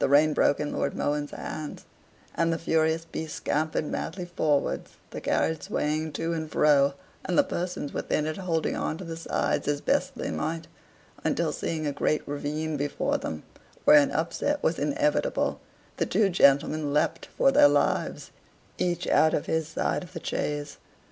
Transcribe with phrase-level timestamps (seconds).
[0.00, 1.84] The rein broke in Lord Mohun's hands,
[2.34, 7.44] and the furious beasts scampered madly forwards, the carriage swaying to and fro, and the
[7.44, 10.66] persons within it holding on to the sides as best they might,
[11.22, 13.44] until seeing a great ravine before them,
[13.84, 15.60] where an upset was inevitable,
[15.98, 18.32] the two gentlemen leapt for their lives,
[18.76, 20.78] each out of his side of the chaise.